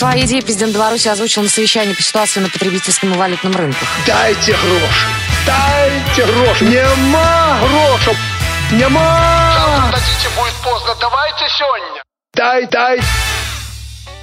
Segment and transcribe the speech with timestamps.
[0.00, 3.86] Свои идеи президент Беларуси озвучил на совещании по ситуации на потребительском и валютном рынках.
[4.06, 5.06] Дайте гроши!
[5.46, 6.64] Дайте гроши!
[6.64, 8.16] Нема грошей!
[8.72, 9.52] Нема!
[9.58, 10.96] Завтра дадите, будет поздно.
[10.98, 12.02] Давайте сегодня.
[12.32, 13.00] Дай, дай!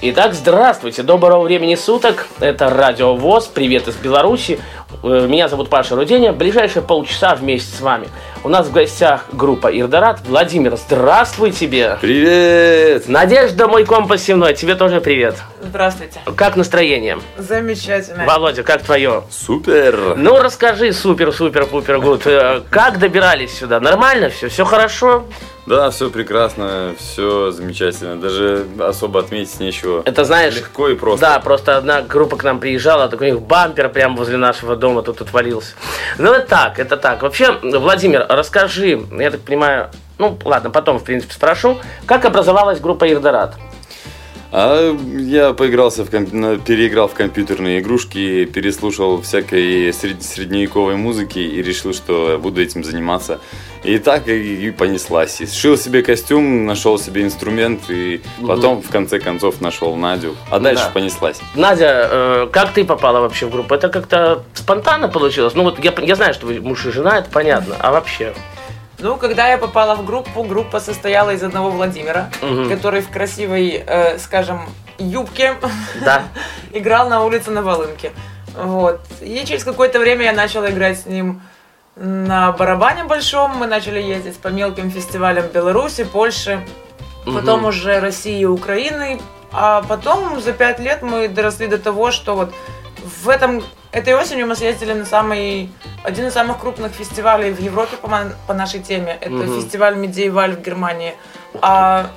[0.02, 2.26] Итак, здравствуйте, доброго времени суток.
[2.40, 4.60] Это Радио ВОЗ, привет из Беларуси.
[5.04, 6.32] Э, Меня зовут Паша Руденя.
[6.34, 8.08] Ближайшие полчаса вместе с вами.
[8.44, 10.22] У нас в гостях группа Ирдорат.
[10.26, 11.98] Владимир, здравствуй тебе.
[12.02, 13.08] Привет!
[13.10, 15.36] Надежда, мой компас земной, тебе тоже привет.
[15.62, 16.20] Здравствуйте.
[16.36, 17.20] Как настроение?
[17.38, 18.26] Замечательно.
[18.26, 19.24] Володя, как твое?
[19.30, 20.16] Супер!
[20.16, 22.26] Ну, расскажи, супер, супер, пупер, гуд.
[22.26, 23.80] Э, Как добирались сюда?
[23.80, 24.48] Нормально все?
[24.48, 25.26] Все хорошо?
[25.66, 28.16] Да, все прекрасно, все замечательно.
[28.16, 30.02] Даже особо отметить нечего.
[30.06, 30.56] Это знаешь...
[30.56, 31.26] Легко и просто.
[31.26, 35.02] Да, просто одна группа к нам приезжала, так у них бампер прямо возле нашего дома
[35.02, 35.74] тут отвалился.
[36.18, 37.22] Ну, это так, это так.
[37.22, 43.12] Вообще, Владимир, расскажи, я так понимаю, ну, ладно, потом, в принципе, спрошу, как образовалась группа
[43.12, 43.56] Ирдорат?
[44.52, 51.62] А я поигрался в комп- переиграл в компьютерные игрушки, переслушал всякой сред- средневековой музыки и
[51.62, 53.40] решил, что буду этим заниматься.
[53.84, 55.42] И так и, и понеслась.
[55.42, 60.36] И сшил себе костюм, нашел себе инструмент и потом в конце концов нашел Надю.
[60.50, 60.90] А дальше Да.
[60.92, 61.40] понеслась.
[61.56, 63.74] Надя, э, как ты попала вообще в группу?
[63.76, 65.56] Это как-то спонтанно получилось?
[65.56, 67.76] Ну, вот я, я знаю, что вы муж и жена, это понятно.
[67.80, 68.34] А вообще?
[69.00, 72.68] Ну, когда я попала в группу, группа состояла из одного Владимира, Мгм.
[72.70, 74.62] который в красивой, э, скажем,
[74.98, 75.56] юбке
[76.04, 76.24] Да.
[76.74, 78.12] играл на улице на волынке.
[78.56, 79.02] Вот.
[79.22, 81.42] И через какое-то время я начала играть с ним
[81.96, 83.52] на барабане большом.
[83.58, 86.60] Мы начали ездить по мелким фестивалям Беларуси, Польши,
[87.26, 87.66] потом Мгм.
[87.70, 89.20] уже России и Украины.
[89.52, 92.52] А потом за пять лет мы доросли до того, что вот
[93.24, 93.64] в этом
[93.98, 95.70] этой осенью мы съездили на самый
[96.04, 98.10] один из самых крупных фестивалей в Европе по,
[98.48, 99.18] по нашей теме.
[99.20, 99.62] Это Мгм.
[99.62, 101.16] фестиваль Медиеваль в Германии.
[101.62, 102.08] А,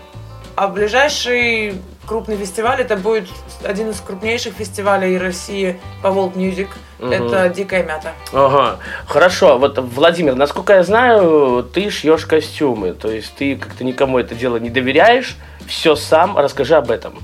[0.56, 3.28] а ближайший крупный фестиваль это будет
[3.64, 6.68] один из крупнейших фестивалей России по World Music.
[6.98, 7.12] Мгм.
[7.12, 8.12] Это Дикая мята.
[8.32, 9.58] Ага, хорошо.
[9.58, 12.92] Вот, Владимир, насколько я знаю, ты шьешь костюмы.
[12.92, 15.36] То есть ты как-то никому это дело не доверяешь,
[15.66, 16.36] все сам.
[16.36, 17.14] Расскажи об этом.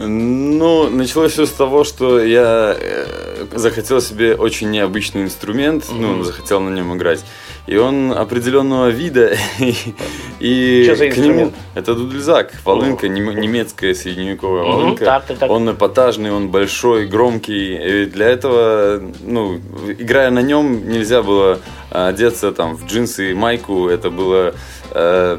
[0.00, 6.60] Ну, началось все с того, что я э, захотел себе очень необычный инструмент, ну, захотел
[6.60, 7.24] на нем играть.
[7.68, 9.74] И он определенного вида, и,
[10.40, 11.52] и Что за к нему...
[11.74, 15.04] Это дудельзак, волынка, нем- немецкая средневековая волынка.
[15.04, 15.50] так, так, так.
[15.50, 17.74] Он эпатажный, он большой, громкий.
[17.74, 19.60] И для этого, ну,
[19.98, 23.88] играя на нем, нельзя было одеться там в джинсы и майку.
[23.88, 24.54] Это было
[24.92, 25.38] э,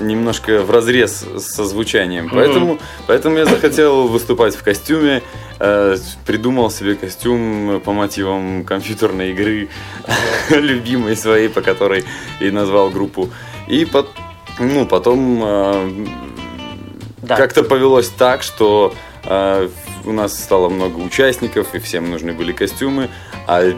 [0.00, 2.30] немножко в разрез со звучанием.
[2.32, 5.22] Поэтому, поэтому я захотел выступать в костюме.
[5.60, 9.68] Э, придумал себе костюм по мотивам компьютерной игры,
[10.50, 12.04] любимой своей, по которой
[12.40, 13.30] и назвал группу.
[13.68, 14.10] И пот-
[14.58, 16.06] ну, потом э,
[17.22, 17.36] Да.
[17.36, 18.94] как-то повелось так, что
[19.24, 19.68] э,
[20.04, 23.08] у нас стало много участников, и всем нужны были костюмы,
[23.46, 23.72] а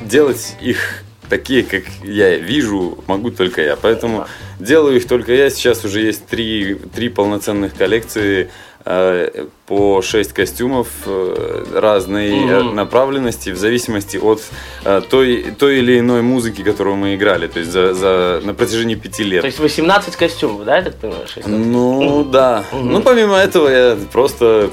[0.00, 3.76] делать их такие, как я вижу, могу только я.
[3.76, 4.26] Поэтому
[4.58, 5.50] делаю их только я.
[5.50, 8.50] Сейчас уже есть три, три полноценных коллекции
[8.84, 12.74] по 6 костюмов э, разной э, Мгм.
[12.76, 14.40] направленности в зависимости от
[14.84, 17.48] э, той, той или иной музыки, которую мы играли.
[17.48, 19.42] То есть за, за, на протяжении пяти лет.
[19.42, 21.26] То есть 18 костюмов, да, я так понимаю?
[21.46, 22.64] Ну да.
[22.72, 22.92] Мгм.
[22.92, 24.70] Ну помимо этого я просто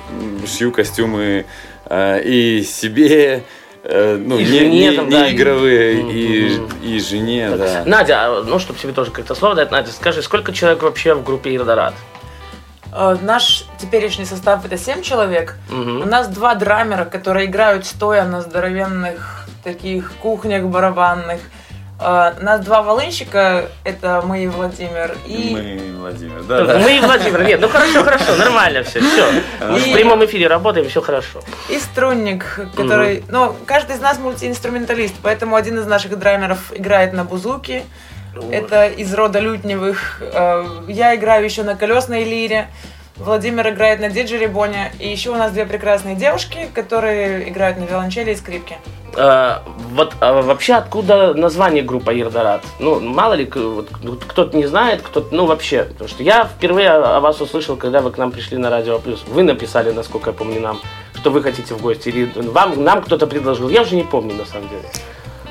[0.48, 1.46] шью костюмы
[1.90, 3.44] э, и себе,
[3.84, 6.10] э, ну И не, жене не- там, не да, и- игровые, Мгм.
[6.12, 7.84] и, и жене, да.
[7.86, 11.24] Надя, а, ну, чтобы тебе тоже как-то слово дать, Надя, скажи, сколько человек вообще в
[11.24, 11.96] группе Ирдорат?
[12.96, 15.56] Э, Наш теперешний состав это 7 человек.
[15.70, 16.02] Мгм.
[16.02, 21.40] У нас два драмера, которые играют стоя на здоровенных таких кухнях барабанных.
[21.98, 22.04] У
[22.44, 25.16] нас два волынщика, это мы и Владимир.
[25.26, 26.78] И Мы, Владимир, да, да.
[26.80, 27.42] Мы и Владимир.
[27.44, 29.32] Нет, ну хорошо, хорошо, нормально все, все.
[29.62, 31.40] В И- прямом эфире работаем, все хорошо.
[31.70, 33.24] И струнник, который...
[33.30, 37.86] Ну, каждый из нас мультиинструменталист, поэтому один из наших драймеров играет на бузуке.
[38.52, 40.22] Это из рода лютневых.
[40.22, 42.70] Э, Я играю еще на колесной лире.
[43.18, 44.92] Владимир играет на диджеребоне.
[45.00, 48.78] И еще у нас две прекрасные девушки, которые играют на виолончели и скрипке.
[49.18, 52.64] А, вот а, вообще откуда название группы Ирдорат?
[52.80, 53.88] Ну, мало ли, вот,
[54.28, 55.84] кто-то не знает, кто-то, ну, вообще.
[55.84, 59.00] Потому что я впервые о о вас услышал, когда вы к нам пришли на Радио
[59.00, 59.24] Плюс.
[59.28, 60.82] Вы написали, насколько я помню, нам,
[61.14, 62.10] что вы хотите в гости.
[62.10, 63.70] Или вам, нам кто-то предложил.
[63.70, 64.84] Я уже не помню, на самом деле.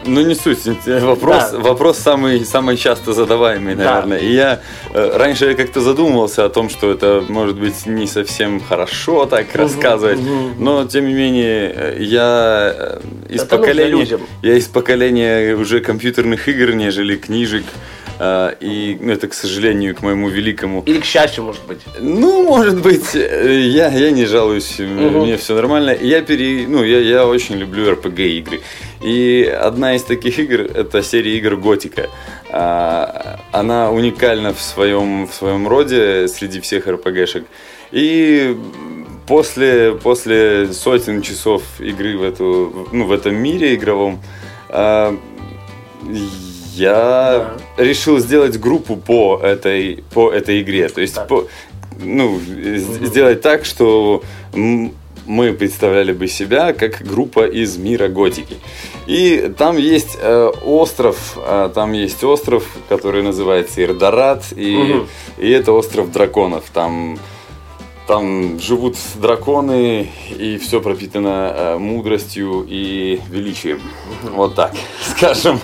[0.07, 1.59] Ну не суть, вопрос, Да.
[1.59, 3.85] вопрос самый, самый часто задаваемый, Да.
[3.95, 4.19] наверное.
[4.19, 4.61] И я
[4.93, 9.55] э, раньше я как-то задумывался о том, что это может быть не совсем хорошо так
[9.55, 10.55] рассказывать, мгм.
[10.59, 13.01] но тем не менее э, я э,
[13.35, 14.21] из Это поколения, людям.
[14.43, 17.65] я из поколения уже компьютерных игр, нежели книжек.
[18.61, 21.79] И ну, это, к сожалению, к моему великому Или к счастью, может быть.
[22.01, 25.97] ну, может быть, я, я не жалуюсь, м- мне все нормально.
[26.01, 28.61] Я, пере, ну, я, я очень люблю RPG игры.
[29.05, 32.09] И одна из таких игр это серия игр Готика.
[32.51, 37.45] А, Она уникальна в своем, в своем роде среди всех RPG-шек.
[37.93, 38.57] И
[39.27, 44.21] после, после сотен часов игры в, эту, ну, в этом мире игровом,
[44.71, 45.15] а,
[46.75, 50.89] я решил сделать группу по этой, по этой игре.
[50.89, 51.29] То есть, Так.
[51.29, 51.47] по,
[52.03, 54.23] ну, с- сделать так, что
[54.55, 58.57] мы представляли бы себя как группа из мира готики.
[59.07, 65.09] И там есть э, остров, э, там есть остров, который называется Ирдорат, и, Мгм.
[65.39, 66.65] и это остров драконов.
[66.73, 67.19] Там
[68.07, 73.81] там живут драконы, и все пропитано э, мудростью и величием.
[74.23, 74.75] Вот так,
[75.17, 75.59] скажем.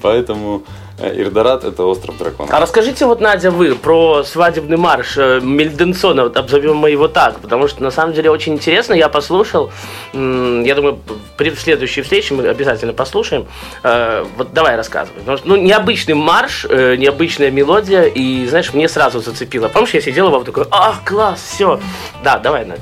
[0.00, 0.62] Поэтому
[0.98, 2.52] Ирдорат это остров драконов.
[2.52, 7.38] А расскажите вот, Надя, вы про свадебный марш э, Мельденсона, вот обзовем мы его так,
[7.40, 9.70] потому что на самом деле очень интересно, я послушал,
[10.14, 10.98] я думаю,
[11.36, 13.46] при следующей встрече мы обязательно послушаем.
[13.82, 15.18] Э, Вот давай рассказывай.
[15.20, 19.68] Потому что, ну, необычный марш, э, необычная мелодия, и, знаешь, мне сразу зацепило.
[19.68, 21.78] Помнишь, я сидел его такой, а, класс, все.
[22.24, 22.80] Да, давай, Надя.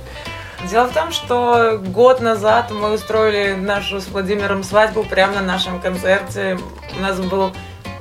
[0.71, 5.79] Дело в том, что год назад мы устроили нашу с Владимиром свадьбу прямо на нашем
[5.79, 6.59] концерте.
[6.97, 7.53] У нас был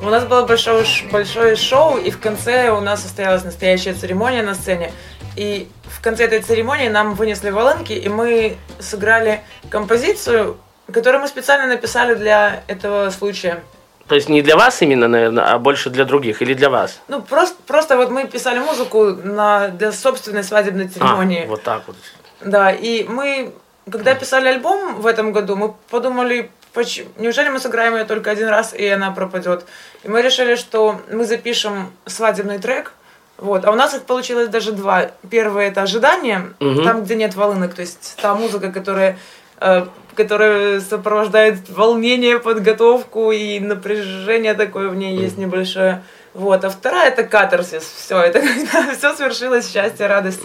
[0.01, 4.56] у нас было большое, большое шоу, и в конце у нас состоялась настоящая церемония на
[4.56, 4.92] сцене.
[5.36, 10.57] И в конце этой церемонии нам вынесли волынки, и мы сыграли композицию,
[10.92, 13.63] которую мы специально написали для этого случая.
[14.07, 17.00] То есть не для вас именно, наверное, а больше для других или для вас?
[17.07, 21.45] Ну, просто, просто вот мы писали музыку на, для собственной свадебной церемонии.
[21.45, 21.95] А, вот так вот.
[22.42, 23.54] Да, и мы,
[23.90, 28.47] когда писали альбом в этом году, мы подумали, поч- неужели мы сыграем ее только один
[28.47, 29.65] раз, и она пропадет.
[30.03, 32.93] И мы решили, что мы запишем свадебный трек,
[33.37, 35.11] вот, а у нас их получилось даже два.
[35.29, 36.83] Первый это ожидание, Мгм.
[36.83, 39.17] там, где нет волынок, то есть та музыка, которая
[39.59, 39.85] э,
[40.15, 46.03] которая сопровождает волнение, подготовку и напряжение такое в ней есть небольшое.
[46.33, 46.63] Вот.
[46.65, 47.83] А вторая это катарсис.
[47.83, 50.41] Все, это когда все свершилось, счастье, радость.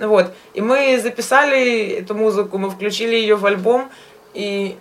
[0.00, 0.32] Вот.
[0.54, 3.90] И мы записали эту музыку, мы включили ее в альбом,
[4.32, 4.76] и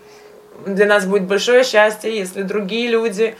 [0.66, 3.36] для нас будет большое счастье, если другие люди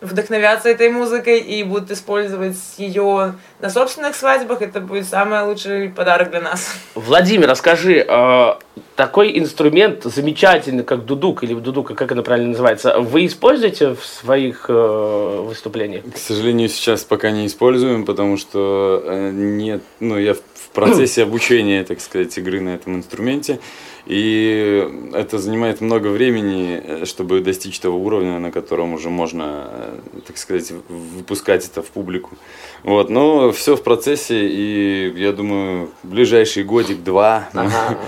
[0.00, 6.30] вдохновятся этой музыкой и будут использовать ее на собственных свадьбах, это будет самый лучший подарок
[6.30, 6.76] для нас.
[6.94, 8.54] Владимир, расскажи, э,
[8.96, 14.66] такой инструмент замечательный, как дудук, или дудука, как это правильно называется, вы используете в своих
[14.68, 16.04] э, выступлениях?
[16.12, 21.22] К сожалению, сейчас пока не используем, потому что э, нет, ну, я в в процессе
[21.28, 23.60] обучения, так сказать, игры на этом инструменте,
[24.06, 30.20] и это занимает много времени, э, чтобы достичь того уровня, на котором уже можно, э,
[30.26, 32.30] так сказать, выпускать это в публику.
[32.82, 37.98] Вот, но все в процессе, и я думаю, в ближайший годик-два Ага.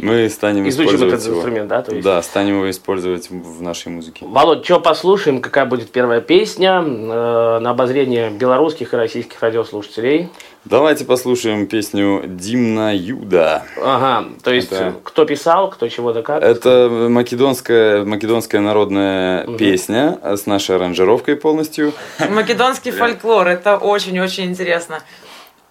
[0.00, 1.36] мы станем Изучим использовать этот его.
[1.36, 2.04] инструмент, да, то есть?
[2.04, 4.24] Да, станем его использовать в нашей музыке.
[4.26, 10.28] Володь, что послушаем, какая будет первая песня э, на обозрение белорусских и российских радиослушателей?
[10.68, 13.62] Давайте послушаем песню Димна Юда.
[13.80, 16.42] Ага, то есть Это- кто писал, кто чего-то как?
[16.42, 21.92] Это македонская, македонская народная песня с нашей аранжировкой полностью.
[22.30, 24.98] Македонский фольклор, это очень-очень интересно.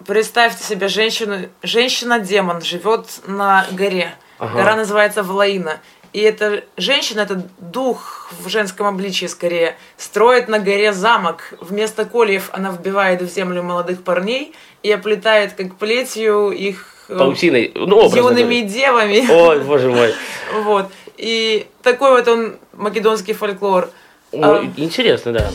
[0.08, 4.16] Представьте себе женщину, женщина-демон живет на горе.
[4.40, 5.80] Гора называется Влаина.
[6.16, 11.54] И эта женщина, это дух в женском обличии скорее, строит на горе замок.
[11.60, 17.74] Вместо кольев она вбивает в землю молодых парней и оплетает как плетью их э, Паутиной,
[17.76, 18.62] ну, образно юными говоря.
[18.62, 19.30] девами.
[19.30, 20.14] Ой, боже мой.
[20.64, 20.90] Вот.
[21.18, 23.90] И такой вот он македонский фольклор.
[24.32, 25.52] Ну, А, Интересно, да.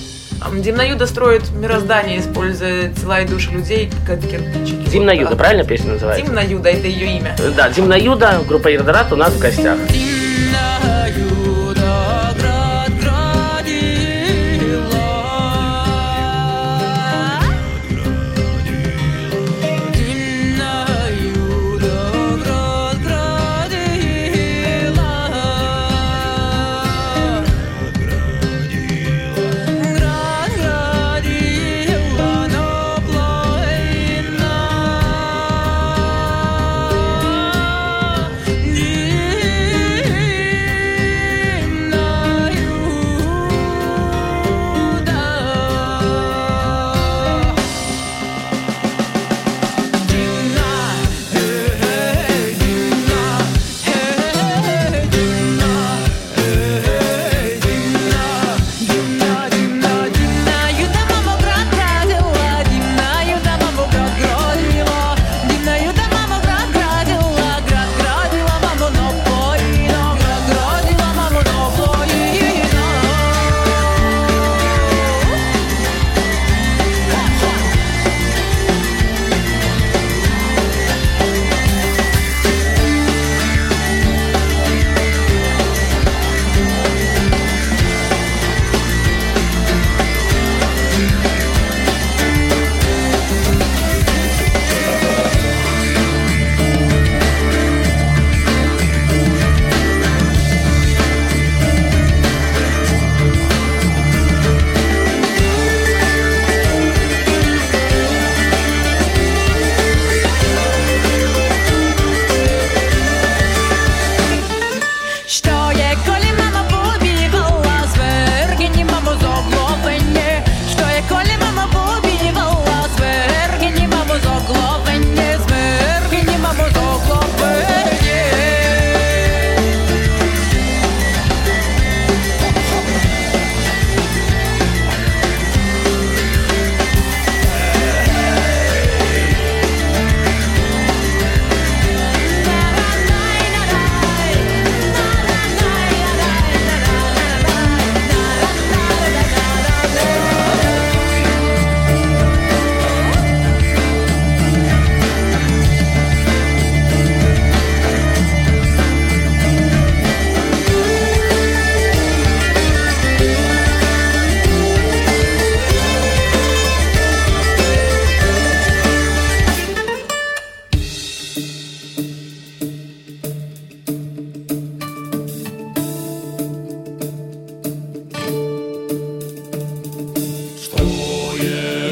[0.52, 4.90] Димна Юда строит мироздание, используя тела и души людей как кирпичики.
[4.90, 6.26] Димна Вот правильно песня называется?
[6.26, 7.35] Димна Юда, это ее имя.
[7.57, 9.79] Да, Димна Юда, группа Ирдорат у нас в гостях.
[10.52, 11.39] know you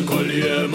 [0.08, 0.68] kolje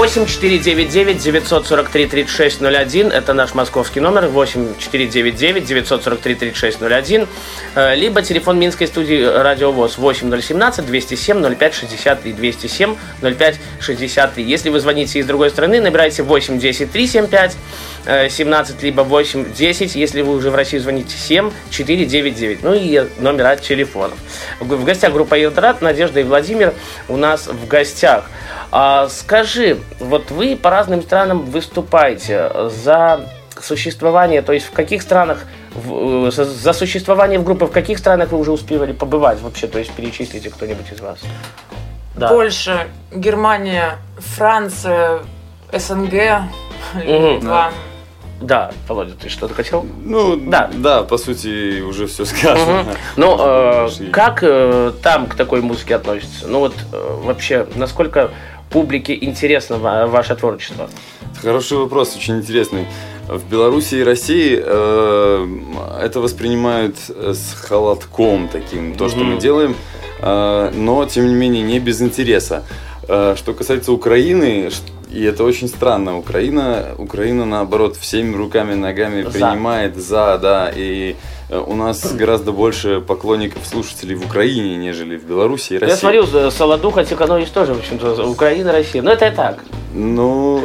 [0.00, 4.30] 8499 943 3601 это наш московский номер.
[4.34, 7.28] 8499 943 3601
[7.74, 14.70] э, либо телефон Минской студии Радио ВОЗ 8017 207 05 63 207 05 63 если
[14.70, 17.56] вы звоните из другой страны набирайте 8 10 375
[18.04, 23.56] 17 либо 8 10 если вы уже в России звоните 7 499 ну и номера
[23.56, 24.18] телефонов
[24.58, 26.72] в гостях группа Елдорад Надежда и Владимир
[27.08, 28.24] у нас в гостях
[28.72, 33.28] а, скажи, вот вы по разным странам выступаете за
[33.60, 38.30] существование, то есть в каких странах, в, э, за существование в группе, в каких странах
[38.30, 41.18] вы уже успевали побывать вообще, то есть перечислите кто-нибудь из вас?
[42.14, 42.28] Да.
[42.28, 45.20] Польша, Германия, Франция,
[45.72, 46.42] СНГ,
[46.94, 47.02] угу.
[47.02, 47.40] Литва.
[47.42, 47.72] Да,
[48.88, 49.86] Володя, ты что-то хотел?
[50.02, 52.80] Ну, да, да, по сути, уже все сказано.
[52.80, 52.90] Угу.
[53.16, 56.48] Ну, э, как э, там к такой музыке относятся?
[56.48, 58.30] Ну вот э, вообще, насколько
[58.70, 60.88] публике интересно ваше творчество?
[61.42, 62.86] Хороший вопрос, очень интересный.
[63.28, 65.46] В Беларуси и России э,
[66.02, 69.08] это воспринимают с холодком таким, то, mm-hmm.
[69.08, 69.76] что мы делаем,
[70.20, 72.64] э, но, тем не менее, не без интереса.
[73.10, 74.70] Э, что касается Украины,
[75.10, 79.30] и это очень странно, Украина, Украина наоборот, всеми руками, ногами за.
[79.30, 81.16] принимает за, да, и
[81.50, 85.92] Э, у нас гораздо больше поклонников, слушателей в Украине, нежели в Беларуси и России.
[85.92, 89.02] Я смотрю, Солодуха, Тиханович тоже, в общем-то, Украина, Россия.
[89.02, 89.58] Но это и так.
[89.92, 90.62] Ну,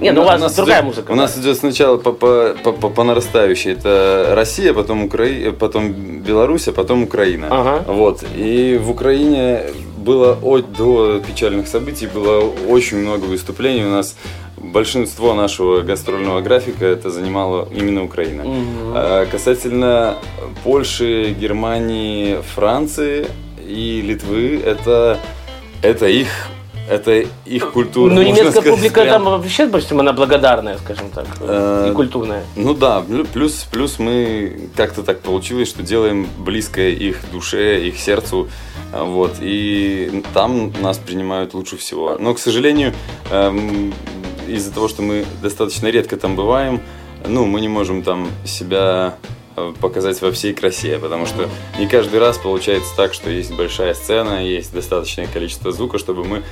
[0.00, 1.12] не, ну у вас у нас другая идет, музыка.
[1.12, 3.72] У нас идет сначала по, по, по, по, по нарастающей.
[3.72, 7.46] Это Россия, потом Украина, потом Беларусь, а потом Украина.
[7.50, 7.84] Ага.
[7.86, 8.24] Вот.
[8.34, 9.66] И в Украине
[10.02, 13.84] было от, до печальных событий было очень много выступлений.
[13.84, 14.16] У нас
[14.56, 18.44] большинство нашего гастрольного графика это занимала именно Украина.
[18.44, 18.92] Угу.
[18.94, 20.16] А касательно
[20.64, 23.26] Польши, Германии, Франции
[23.66, 25.18] и Литвы, это,
[25.82, 26.28] это их
[26.88, 28.12] это их культура.
[28.12, 29.12] Ну, немецкая сказать, публика прям...
[29.12, 32.44] там вообще, допустим, она благодарная, скажем так, э, и культурная.
[32.56, 38.48] Ну да, плюс, плюс мы как-то так получилось, что делаем близкое их душе, их сердцу.
[38.92, 42.18] Вот, и там нас принимают лучше всего.
[42.18, 42.92] Но, к сожалению,
[43.30, 43.94] эм,
[44.46, 46.80] из-за того, что мы достаточно редко там бываем,
[47.26, 49.16] ну, мы не можем там себя
[49.56, 51.48] э, показать во всей красе, потому что
[51.78, 56.42] не каждый раз получается так, что есть большая сцена, есть достаточное количество звука, чтобы мы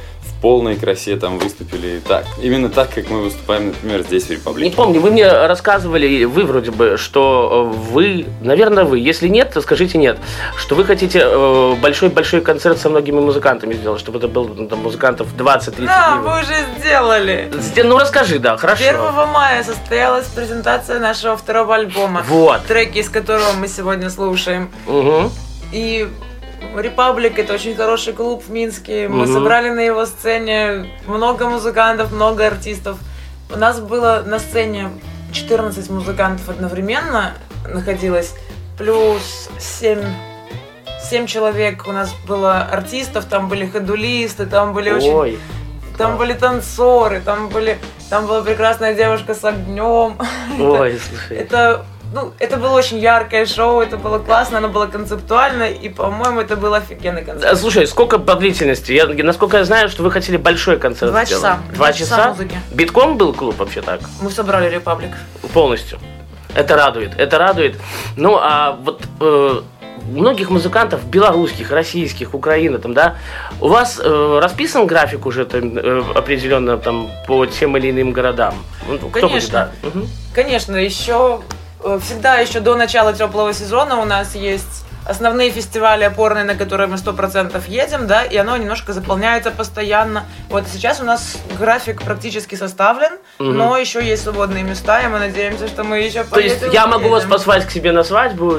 [0.40, 2.24] полной красе там выступили так.
[2.40, 4.70] Именно так, как мы выступаем, например, здесь в Республике.
[4.70, 9.52] Не помню, вы мне рассказывали, вы вроде бы, что э, вы, наверное, вы, если нет,
[9.52, 10.18] то скажите нет,
[10.56, 14.80] что вы хотите э, большой-большой концерт со многими музыкантами сделать, чтобы это был ну, там,
[14.80, 15.86] музыкантов 20-30.
[15.86, 17.50] Да, вы уже сделали.
[17.84, 18.84] Ну расскажи, да, хорошо.
[18.88, 18.98] 1
[19.32, 22.24] мая состоялась презентация нашего второго альбома.
[22.26, 22.64] Вот.
[22.66, 24.70] Треки, из которого мы сегодня слушаем.
[24.86, 25.30] Угу.
[25.72, 26.08] И
[26.76, 29.08] Репаблик это очень хороший клуб в Минске.
[29.08, 29.32] Мы угу.
[29.32, 32.98] собрали на его сцене много музыкантов, много артистов.
[33.52, 34.90] У нас было на сцене
[35.32, 37.34] 14 музыкантов одновременно
[37.68, 38.34] находилось,
[38.78, 40.00] плюс 7
[41.10, 45.12] 7 человек у нас было артистов, там были ходулисты, там были очень...
[45.12, 45.38] Ой.
[45.98, 50.16] Там были танцоры, там были, там была прекрасная девушка с огнем.
[50.58, 51.36] Ой, слушай.
[51.36, 56.40] Это ну, это было очень яркое шоу, это было классно, оно было концептуально, и, по-моему,
[56.40, 57.58] это был офигенный концерт.
[57.58, 58.92] Слушай, сколько по длительности?
[58.92, 61.42] Я, насколько я знаю, что вы хотели большой концерт Два сделать.
[61.42, 61.58] часа.
[61.72, 62.16] Два часа?
[62.16, 62.56] часа музыки.
[62.72, 64.00] Битком был клуб вообще так?
[64.20, 65.12] Мы собрали Репаблик.
[65.52, 65.98] Полностью.
[66.54, 67.76] Это радует, это радует.
[68.16, 69.60] Ну, а вот э,
[70.10, 73.18] многих музыкантов, белорусских, российских, Украины, там, да,
[73.60, 78.54] у вас э, расписан график уже там, э, определенно там по тем или иным городам?
[78.88, 79.70] Ну, Конечно.
[79.82, 80.00] Будет, да?
[80.00, 80.08] угу.
[80.34, 81.69] Конечно, еще Э,
[82.02, 86.98] всегда еще до начала теплого сезона у нас есть основные фестивали опорные, на которые мы
[86.98, 90.24] сто процентов едем, да, и оно немножко заполняется постоянно.
[90.48, 93.50] Вот сейчас у нас график практически составлен, угу.
[93.50, 97.08] но еще есть свободные места, и мы надеемся, что мы еще То есть я могу
[97.08, 98.58] вас позвать к себе на свадьбу,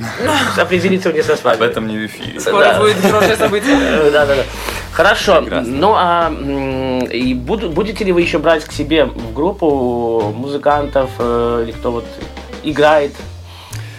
[0.56, 1.68] определиться мне со свадьбой.
[1.68, 2.40] Об этом не в эфире.
[2.40, 3.76] Скоро будет хорошее событие.
[4.10, 4.42] Да, да, да.
[4.92, 5.40] Хорошо.
[5.40, 6.32] Ну а
[7.10, 12.04] и будете ли вы еще брать к себе в группу музыкантов э, или кто вот
[12.62, 13.12] играет?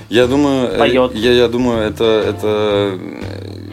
[0.09, 1.15] Я думаю, э, поет.
[1.15, 2.99] Я, я думаю, это, это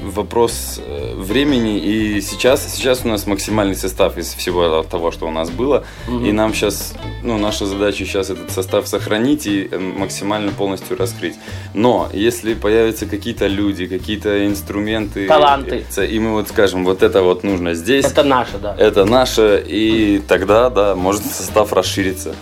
[0.08, 1.78] вопрос э, времени.
[1.78, 5.84] И сейчас, сейчас у нас максимальный состав из всего того, что у нас было.
[6.08, 6.24] Угу.
[6.24, 11.34] И нам сейчас, ну, наша задача сейчас этот состав сохранить и э, максимально полностью раскрыть.
[11.74, 17.44] Но если появятся какие-то люди, какие-то инструменты, таланты, и мы вот скажем, вот это вот
[17.44, 18.04] нужно здесь.
[18.04, 18.76] Это наше, да.
[18.78, 22.34] Это наше, и тогда, да, может состав расшириться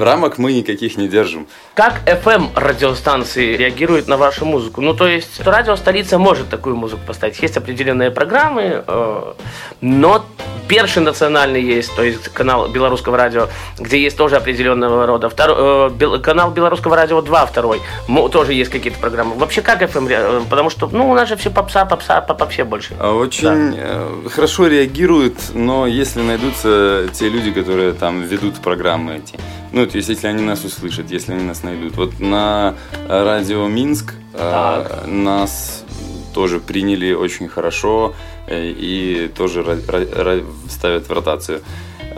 [0.00, 1.46] рамок мы никаких не держим.
[1.74, 4.80] Как FM радиостанции реагируют на вашу музыку?
[4.80, 7.40] Ну, то есть, радио столица может такую музыку поставить.
[7.40, 9.32] Есть определенные программы, э,
[9.80, 10.24] но
[10.68, 15.30] Перший национальный есть, то есть канал белорусского радио, где есть тоже определенного рода.
[15.30, 17.80] Второй, э, бел- канал белорусского радио 2 второй,
[18.30, 19.34] тоже есть какие-то программы.
[19.36, 20.08] Вообще как FM?
[20.10, 22.94] э, Потому что, ну, у нас же все попса, попса, по попсе больше.
[23.00, 29.38] А Очень э, хорошо реагируют, но если найдутся те люди, которые там ведут программы эти,
[29.72, 31.96] ну, то есть если они нас услышат, если они нас найдут.
[31.96, 35.06] Вот на э, радио Минск э, Так.
[35.06, 35.84] нас
[36.34, 38.14] тоже приняли очень хорошо
[38.46, 39.64] э, и тоже
[40.68, 41.62] ставят в ротацию.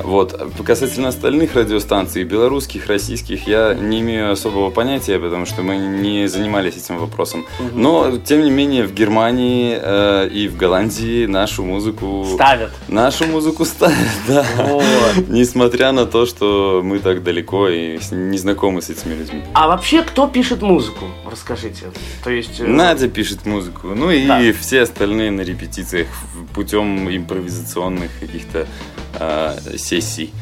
[0.04, 0.40] Вот.
[0.64, 6.76] Касательно остальных радиостанций, белорусских, российских, я не имею особого понятия, потому что мы не занимались
[6.76, 7.46] этим вопросом.
[7.74, 12.26] Но, тем не менее, в Германии э, и в Голландии нашу музыку...
[12.34, 12.70] Ставят.
[12.88, 13.96] Нашу музыку ставят,
[14.28, 14.44] да.
[14.56, 15.28] Вот.
[15.28, 19.42] Несмотря на то, что мы так далеко и не знакомы с этими людьми.
[19.54, 21.06] А вообще, кто пишет музыку?
[21.30, 21.86] Расскажите.
[22.24, 22.60] То есть...
[22.60, 24.40] э, Надя пишет музыку, ну и Да.
[24.60, 26.08] все остальные на репетициях
[26.54, 28.66] путем импровизационных каких-то
[29.20, 30.32] э, сессий.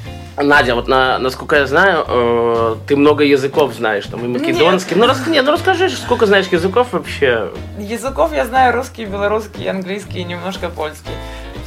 [0.43, 4.95] Надя, вот на, насколько я знаю, э, ты много языков знаешь, там и македонский.
[4.95, 7.51] Ну, рас, нет, ну расскажи, сколько знаешь языков вообще.
[7.79, 11.11] Языков я знаю русский, белорусский, английский и немножко польский.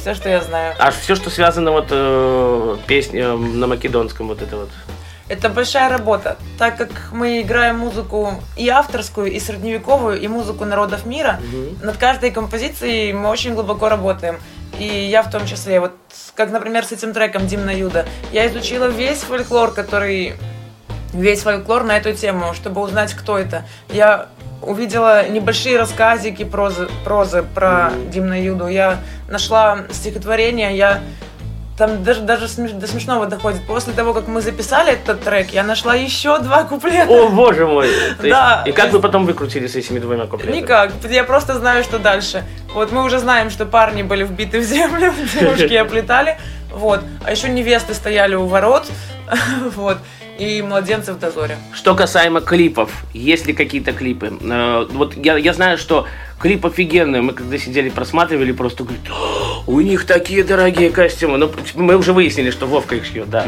[0.00, 0.74] Все, что я знаю.
[0.78, 4.70] Аж все, что связано вот э, песни э, на македонском, вот это вот.
[5.28, 11.06] Это большая работа, так как мы играем музыку и авторскую, и средневековую, и музыку народов
[11.06, 11.40] мира.
[11.82, 14.38] Над каждой композицией мы очень глубоко работаем.
[14.82, 15.92] И я в том числе, вот
[16.34, 20.34] как, например, с этим треком Димна Юда, я изучила весь фольклор, который
[21.12, 23.64] весь фольклор на эту тему, чтобы узнать, кто это.
[23.90, 24.26] Я
[24.60, 28.66] увидела небольшие рассказики прозы, прозы про Димна Юду.
[28.66, 31.00] Я нашла стихотворение, я
[31.78, 33.66] там даже, даже смеш- до смешного доходит.
[33.66, 37.10] После того, как мы записали этот трек, я нашла еще два куплета.
[37.10, 37.86] О, боже мой!
[37.88, 38.62] То есть- Да.
[38.66, 40.60] И как вы потом выкрутили с этими двумя куплетами?
[40.60, 40.92] Никак.
[41.08, 42.44] Я просто знаю, что дальше.
[42.74, 46.38] Вот мы уже знаем, что парни были вбиты в землю, девушки оплетали.
[46.70, 47.00] Вот.
[47.24, 48.86] А еще невесты стояли у ворот.
[49.76, 49.98] Вот.
[50.38, 51.56] И младенцы в дозоре.
[51.72, 54.32] Что касаемо клипов, есть ли какие-то клипы?
[54.40, 56.06] Э, вот я, я знаю, что
[56.42, 57.20] клип офигенный.
[57.22, 61.38] Мы когда сидели, просматривали, просто говорят, «О, у них такие дорогие костюмы.
[61.38, 63.46] Ну, мы уже выяснили, что Вовка их шьет, да.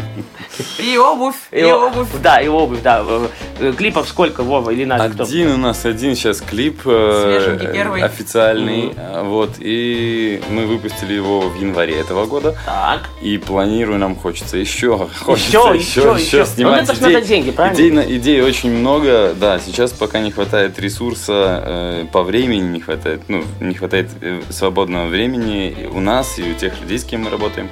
[0.78, 2.09] И обувь, и, о- обувь.
[2.22, 3.02] Да, и обувь, да.
[3.04, 3.26] Э,
[3.59, 5.24] э, Клипов сколько, Вова, или Надя, кто?
[5.24, 8.02] Один у нас один сейчас клип э, Свеженький, первый.
[8.02, 12.57] официальный, э, вот и мы выпустили его в январе этого года.
[12.64, 13.09] Так.
[13.20, 16.46] И планирую, нам хочется еще, хочется Еще, еще, еще, еще, еще.
[16.46, 16.76] снимать.
[16.87, 18.02] Ну, это ж надо деньги, правильно?
[18.04, 23.23] Идей, идей очень много, да, сейчас пока не хватает ресурса, э, по времени не хватает,
[23.29, 27.23] ну, не хватает э, свободного времени и у нас, и у тех людей, с кем
[27.23, 27.68] мы работаем.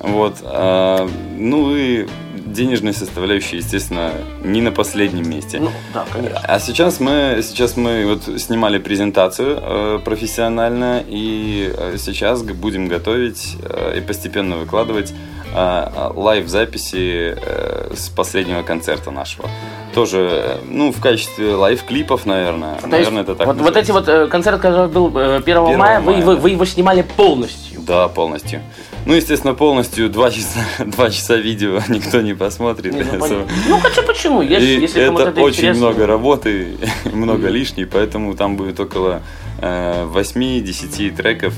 [0.00, 2.06] Вот, а, ну и
[2.46, 5.60] денежная составляющая, естественно, не на последнем месте.
[5.60, 6.38] Ну, да, конечно.
[6.42, 13.56] А сейчас мы, сейчас мы вот снимали презентацию э, профессионально, и э, сейчас будем готовить
[13.62, 19.48] э, и постепенно выкладывать э, э, live-записи э, с последнего концерта нашего.
[19.94, 22.76] Тоже, э, ну, в качестве live-клипов, наверное.
[22.76, 25.78] То наверное, это так вот, вот эти вот э, концерт, который был э, 1 1
[25.78, 26.40] мая, вы, мая, вы, да.
[26.40, 27.80] вы его снимали полностью.
[27.80, 28.62] Да, полностью.
[29.06, 32.94] Ну, естественно, полностью два часа, два часа видео никто не посмотрит.
[32.94, 33.46] Не, ну.
[33.68, 34.42] Ну, хотя почему?
[34.42, 35.86] Если, И если это это очень интересно.
[35.86, 36.76] много работы,
[37.12, 39.22] много лишней, поэтому там будет около
[39.60, 41.54] э, 8-10 треков,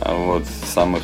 [0.00, 1.02] а, вот, самых,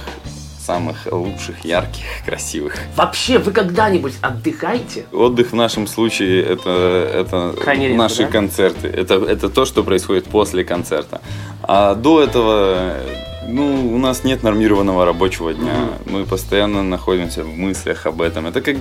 [0.65, 2.77] самых лучших, ярких, красивых.
[2.97, 5.07] Вообще, вы когда-нибудь отдыхаете?
[5.13, 8.29] Отдых в нашем случае это, это Крайне редко, наши да?
[8.29, 8.89] концерты.
[8.89, 11.21] Это, это то, что происходит после концерта.
[11.63, 12.97] А до этого,
[13.47, 15.91] ну, у нас нет нормированного рабочего дня.
[16.07, 18.47] Мы постоянно находимся в мыслях об этом.
[18.47, 18.77] Это как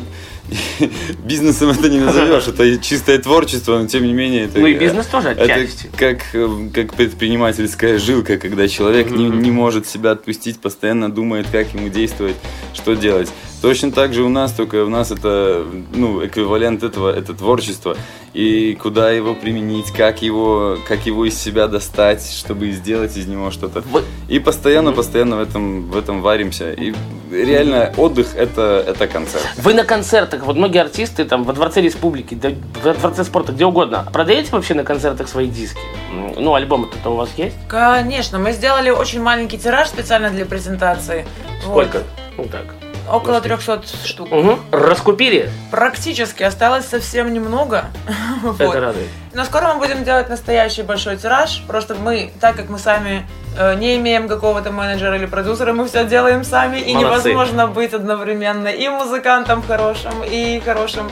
[1.25, 4.59] бизнесом это не назовешь, это чистое творчество, но тем не менее это.
[4.59, 5.89] Ну и бизнес тоже это отчасти.
[5.97, 11.73] как, э, как предпринимательская жилка, когда человек не, не может себя отпустить, постоянно думает, как
[11.73, 12.35] ему действовать,
[12.73, 13.29] что делать.
[13.61, 17.95] Точно так же у нас, только у нас это ну, эквивалент этого, это творчество.
[18.33, 23.51] И куда его применить, как его, как его из себя достать, чтобы сделать из него
[23.51, 23.83] что-то.
[24.27, 26.71] И постоянно, постоянно в этом, в этом варимся.
[26.71, 26.93] И
[27.29, 29.45] реально отдых это, это концерт.
[29.57, 33.65] Вы на концертах, вот многие артисты там во Дворце Республики, да, в Дворце спорта, где
[33.65, 35.81] угодно, продаете вообще на концертах свои диски?
[36.11, 37.55] Ну, альбомы то у вас есть?
[37.67, 41.25] Конечно, мы сделали очень маленький тираж специально для презентации.
[41.65, 41.85] Вот.
[41.85, 42.03] Сколько?
[42.37, 42.90] Ну так.
[43.11, 44.31] Около 300 штук.
[44.31, 44.59] Угу.
[44.71, 45.49] Раскупили?
[45.69, 47.85] Практически осталось совсем немного.
[48.41, 48.59] Вот.
[48.59, 49.07] Это радует.
[49.33, 51.63] Но скоро мы будем делать настоящий большой тираж.
[51.67, 56.05] Просто мы, так как мы сами э, не имеем какого-то менеджера или продюсера, мы все
[56.05, 56.79] делаем сами.
[56.79, 57.29] И Молодцы.
[57.29, 61.11] невозможно быть одновременно и музыкантом хорошим, и хорошим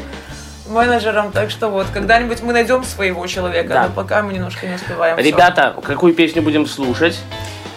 [0.67, 1.31] менеджером.
[1.31, 3.83] Так что вот, когда-нибудь мы найдем своего человека, Да.
[3.83, 5.17] но пока мы немножко не успеваем.
[5.17, 7.19] Ребята, какую песню будем слушать?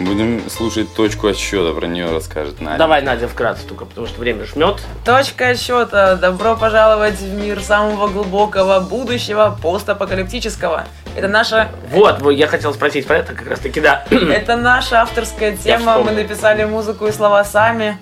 [0.03, 2.77] Будем слушать точку отсчета, про нее расскажет Надя.
[2.77, 4.81] Давай, Надя, вкратце только, потому что время жмет.
[5.05, 6.15] Точка отсчета.
[6.17, 10.85] Добро пожаловать в мир самого глубокого будущего постапокалиптического.
[11.15, 14.03] Это наша, Вот, вот, я хотел спросить про это как раз таки, да.
[14.09, 15.99] это наша авторская тема.
[15.99, 17.97] Мы написали музыку и слова сами.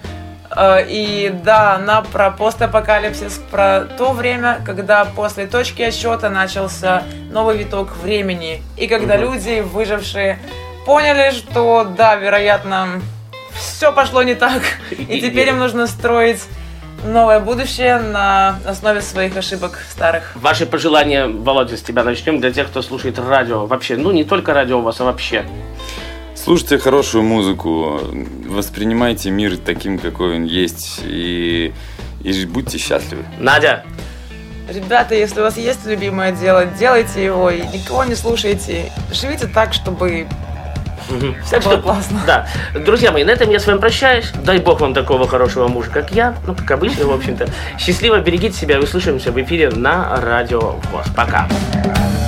[0.56, 7.58] Э, И да, она про постапокалипсис, про то время, когда после точки отсчета начался новый
[7.58, 8.64] виток времени.
[8.78, 10.40] И когда люди, выжившие,
[10.86, 13.02] поняли, что да, вероятно,
[13.54, 14.62] все пошло не так.
[14.92, 16.42] И теперь им нужно строить
[17.04, 20.36] новое будущее на основе своих ошибок старых.
[20.36, 23.98] Ваши пожелания, Володя, с тебя начнем, для тех, кто слушает радио вообще.
[23.98, 25.46] Ну, не только радио у вас, а вообще.
[26.36, 28.00] Слушайте хорошую музыку,
[28.48, 31.72] воспринимайте мир таким, какой он есть, и,
[32.24, 33.24] и будьте счастливы.
[33.40, 33.84] Надя,
[34.68, 38.90] Ребята, если у вас есть любимое дело, делайте его и никого не слушайте.
[39.12, 40.28] Живите так, чтобы
[41.44, 42.22] все было классно.
[42.26, 42.48] да.
[42.74, 44.32] Друзья мои, на этом я с вами прощаюсь.
[44.44, 46.36] Дай бог вам такого хорошего мужа, как я.
[46.46, 47.48] Ну, как обычно, в общем-то.
[47.78, 48.80] Счастливо, берегите себя.
[48.80, 50.60] Услышимся в эфире на Радио
[50.92, 51.08] ВОЗ.
[51.16, 51.48] Пока.
[51.74, 52.21] Ты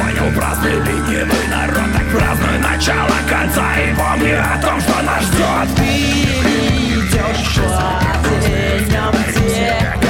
[0.00, 3.74] понял, праздный ленивый народ Так праздную начало конца.
[3.78, 5.76] И помни о том, что нас ждет.
[5.76, 5.82] Ты
[6.94, 10.09] идешь в днем